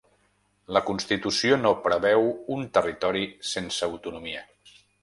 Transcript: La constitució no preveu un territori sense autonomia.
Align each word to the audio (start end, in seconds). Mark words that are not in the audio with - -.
La 0.77 0.81
constitució 0.87 1.59
no 1.65 1.75
preveu 1.85 2.27
un 2.57 2.67
territori 2.79 3.25
sense 3.53 3.89
autonomia. 3.93 4.47